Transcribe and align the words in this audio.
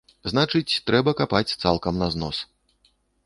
Значыць, 0.31 0.79
трэба 0.87 1.13
капаць 1.19 1.55
цалкам 1.65 1.93
на 2.05 2.09
знос. 2.17 2.37